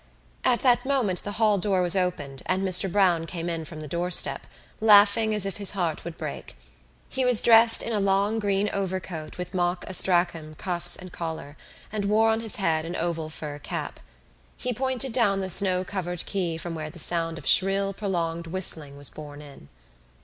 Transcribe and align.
At 0.43 0.61
that 0.61 0.83
moment 0.83 1.21
the 1.23 1.33
hall 1.33 1.59
door 1.59 1.83
was 1.83 1.95
opened 1.95 2.41
and 2.47 2.67
Mr 2.67 2.91
Browne 2.91 3.27
came 3.27 3.47
in 3.47 3.65
from 3.65 3.81
the 3.81 3.87
doorstep, 3.87 4.47
laughing 4.79 5.35
as 5.35 5.45
if 5.45 5.57
his 5.57 5.73
heart 5.77 6.03
would 6.03 6.17
break. 6.17 6.55
He 7.07 7.23
was 7.23 7.43
dressed 7.43 7.83
in 7.83 7.93
a 7.93 7.99
long 7.99 8.39
green 8.39 8.67
overcoat 8.73 9.37
with 9.37 9.53
mock 9.53 9.85
astrakhan 9.87 10.55
cuffs 10.55 10.95
and 10.95 11.11
collar 11.13 11.55
and 11.91 12.05
wore 12.05 12.31
on 12.31 12.39
his 12.39 12.55
head 12.55 12.83
an 12.83 12.95
oval 12.95 13.29
fur 13.29 13.59
cap. 13.59 13.99
He 14.57 14.73
pointed 14.73 15.13
down 15.13 15.39
the 15.39 15.51
snow 15.51 15.83
covered 15.83 16.25
quay 16.25 16.57
from 16.57 16.73
where 16.73 16.89
the 16.89 16.97
sound 16.97 17.37
of 17.37 17.45
shrill 17.45 17.93
prolonged 17.93 18.47
whistling 18.47 18.97
was 18.97 19.11
borne 19.11 19.39
in. 19.43 19.69